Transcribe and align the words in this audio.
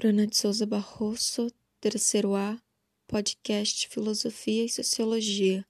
Bruna 0.00 0.28
de 0.28 0.36
Souza 0.36 0.64
Barroso, 0.64 1.52
terceiro 1.80 2.36
A, 2.36 2.56
podcast 3.08 3.88
Filosofia 3.88 4.64
e 4.64 4.68
Sociologia. 4.68 5.66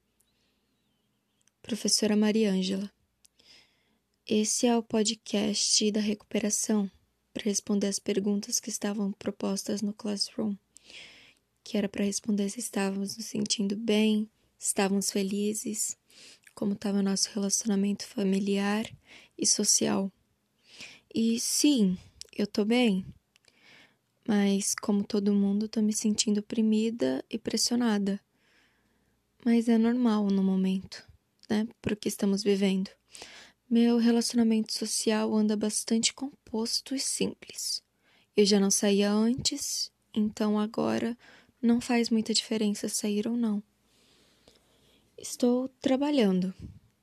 Professora 1.63 2.15
Maria 2.15 2.53
Ângela. 2.53 2.93
Esse 4.27 4.67
é 4.67 4.77
o 4.77 4.83
podcast 4.83 5.91
da 5.91 6.01
recuperação 6.01 6.91
para 7.33 7.45
responder 7.45 7.87
as 7.87 7.99
perguntas 7.99 8.61
que 8.61 8.69
estavam 8.69 9.13
propostas 9.13 9.81
no 9.81 9.95
Classroom, 9.95 10.55
que 11.65 11.79
era 11.79 11.89
para 11.89 12.05
responder 12.05 12.51
se 12.51 12.61
estávamos 12.61 13.17
nos 13.17 13.25
sentindo 13.25 13.79
bem, 13.79 14.29
estávamos 14.59 15.11
felizes, 15.11 15.97
como 16.55 16.75
estava 16.75 16.99
o 16.99 17.03
nosso 17.03 17.31
relacionamento 17.33 18.07
familiar 18.07 18.85
e 19.39 19.47
social. 19.47 20.13
E 21.15 21.41
sim, 21.41 21.97
eu 22.37 22.47
tô 22.47 22.67
bem 22.67 23.07
mas, 24.29 24.75
como 24.75 25.03
todo 25.03 25.33
mundo, 25.33 25.71
tô 25.71 25.81
me 25.81 25.91
sentindo 25.91 26.41
oprimida 26.41 27.25
e 27.31 27.39
pressionada. 27.39 28.21
Mas 29.43 29.71
é 29.71 29.79
normal 29.79 30.27
no 30.27 30.45
momento, 30.45 31.03
né? 31.49 31.67
Porque 31.81 32.11
estamos 32.11 32.43
vivendo. 32.43 32.91
Meu 33.71 33.97
relacionamento 33.97 34.75
social 34.75 35.35
anda 35.35 35.57
bastante 35.57 36.13
composto 36.13 36.95
e 36.95 37.01
simples. 37.01 37.83
Eu 38.37 38.45
já 38.45 38.61
não 38.61 38.71
saía 38.71 39.11
antes, 39.11 39.91
então 40.13 40.59
agora 40.59 41.17
não 41.61 41.81
faz 41.81 42.11
muita 42.11 42.35
diferença 42.35 42.87
sair 42.87 43.27
ou 43.27 43.35
não. 43.35 43.63
Estou 45.17 45.71
trabalhando, 45.81 46.53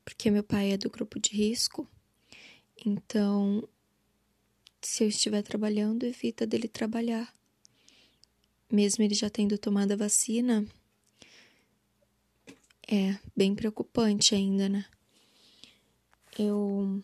porque 0.03 0.29
meu 0.29 0.43
pai 0.43 0.73
é 0.73 0.77
do 0.77 0.91
grupo 0.91 1.20
de 1.20 1.31
risco, 1.31 1.89
então 2.85 3.67
se 4.85 5.03
eu 5.03 5.07
estiver 5.07 5.41
trabalhando, 5.41 6.03
evita 6.03 6.45
dele 6.45 6.67
trabalhar. 6.67 7.34
Mesmo 8.71 9.03
ele 9.03 9.16
já 9.16 9.29
tendo 9.29 9.57
tomado 9.57 9.91
a 9.91 9.96
vacina, 9.96 10.65
é 12.87 13.18
bem 13.35 13.55
preocupante 13.55 14.35
ainda, 14.35 14.70
né? 14.70 14.85
Eu 16.37 17.04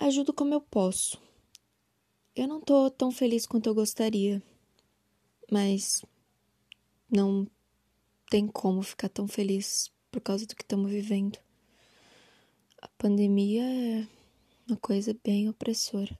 ajudo 0.00 0.32
como 0.32 0.52
eu 0.52 0.60
posso. 0.60 1.20
Eu 2.34 2.48
não 2.48 2.60
tô 2.60 2.90
tão 2.90 3.12
feliz 3.12 3.46
quanto 3.46 3.68
eu 3.68 3.74
gostaria, 3.74 4.42
mas 5.50 6.04
não 7.08 7.46
tem 8.28 8.48
como 8.48 8.82
ficar 8.82 9.08
tão 9.08 9.28
feliz 9.28 9.90
por 10.10 10.20
causa 10.20 10.44
do 10.44 10.56
que 10.56 10.62
estamos 10.62 10.90
vivendo. 10.90 11.38
A 12.82 12.88
pandemia 12.88 13.62
é 13.62 14.15
uma 14.66 14.76
coisa 14.76 15.16
bem 15.24 15.48
opressora. 15.48 16.18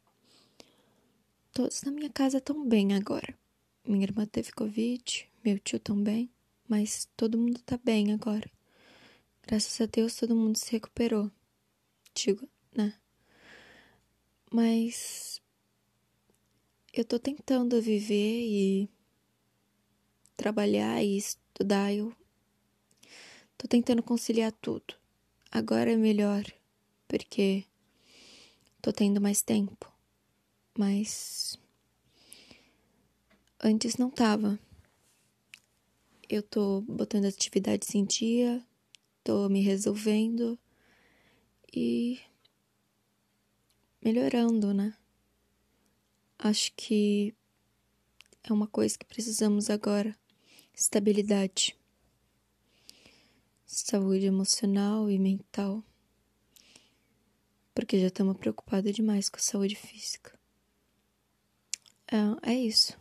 Todos 1.53 1.83
na 1.83 1.91
minha 1.91 2.11
casa 2.11 2.39
estão 2.39 2.67
bem 2.67 2.95
agora. 2.95 3.37
Minha 3.85 4.05
irmã 4.05 4.27
teve 4.27 4.53
Covid, 4.53 5.29
meu 5.45 5.59
tio 5.59 5.81
também, 5.81 6.31
mas 6.69 7.09
todo 7.17 7.39
mundo 7.39 7.61
tá 7.63 7.79
bem 7.83 8.13
agora. 8.13 8.49
Graças 9.43 9.81
a 9.81 9.87
Deus 9.87 10.17
todo 10.17 10.37
mundo 10.37 10.57
se 10.57 10.71
recuperou. 10.73 11.31
Digo, 12.15 12.49
né? 12.75 12.95
Mas 14.53 15.41
eu 16.93 17.05
tô 17.05 17.19
tentando 17.19 17.81
viver 17.81 18.43
e 18.43 18.89
trabalhar 20.37 21.03
e 21.03 21.17
estudar. 21.17 21.93
Eu 21.93 22.15
tô 23.59 23.67
tentando 23.67 24.03
conciliar 24.03 24.53
tudo. 24.53 24.95
Agora 25.51 25.93
é 25.93 25.97
melhor, 25.97 26.45
porque 27.09 27.65
tô 28.87 28.93
tendo 28.93 29.21
mais 29.21 29.43
tempo. 29.43 29.93
Mas 30.79 31.59
antes 33.61 33.97
não 33.97 34.09
tava. 34.09 34.57
Eu 36.29 36.41
tô 36.41 36.83
botando 36.83 37.25
atividades 37.25 37.97
em 37.97 38.05
dia, 38.05 38.65
tô 39.25 39.49
me 39.49 39.61
resolvendo 39.61 40.57
e 41.75 42.21
melhorando, 44.01 44.73
né? 44.73 44.97
Acho 46.39 46.73
que 46.77 47.35
é 48.45 48.53
uma 48.53 48.69
coisa 48.69 48.97
que 48.97 49.05
precisamos 49.05 49.69
agora: 49.69 50.17
estabilidade, 50.73 51.77
saúde 53.67 54.27
emocional 54.27 55.11
e 55.11 55.19
mental 55.19 55.83
porque 57.87 58.01
já 58.01 58.09
estamos 58.09 58.37
preocupados 58.37 58.93
demais 58.93 59.29
com 59.29 59.37
a 59.37 59.41
saúde 59.41 59.77
física. 59.77 60.37
É, 62.11 62.51
é 62.51 62.55
isso. 62.55 62.99